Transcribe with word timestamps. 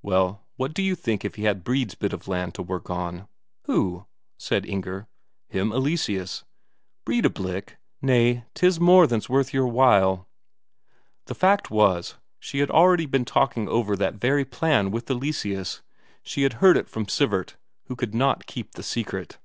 "Well, 0.00 0.46
what 0.56 0.72
do 0.72 0.80
you 0.82 0.94
think, 0.94 1.26
if 1.26 1.34
he 1.34 1.42
had 1.44 1.62
Brede's 1.62 1.94
bit 1.94 2.14
of 2.14 2.26
land 2.26 2.54
to 2.54 2.62
work 2.62 2.88
on?" 2.88 3.28
"Who?" 3.66 4.06
said 4.38 4.64
Inger. 4.64 5.08
"Him 5.50 5.72
Eleseus." 5.74 6.44
"Breidablik? 7.04 7.76
Nay, 8.00 8.44
'tis 8.54 8.80
more 8.80 9.06
than's 9.06 9.28
worth 9.28 9.52
your 9.52 9.66
while." 9.66 10.26
The 11.26 11.34
fact 11.34 11.70
was, 11.70 12.14
she 12.40 12.60
had 12.60 12.70
already 12.70 13.04
been 13.04 13.26
talking 13.26 13.68
over 13.68 13.94
that 13.94 14.14
very 14.14 14.46
plan 14.46 14.90
with 14.90 15.10
Eleseus, 15.10 15.82
she 16.22 16.44
had 16.44 16.54
heard 16.64 16.78
it 16.78 16.88
from 16.88 17.04
Sivert, 17.04 17.56
who 17.88 17.94
could 17.94 18.14
not 18.14 18.46
keep 18.46 18.70
the 18.72 18.82
secret. 18.82 19.36